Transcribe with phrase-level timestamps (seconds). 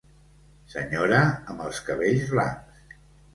[0.75, 2.99] Senyora amb els cabells blancs.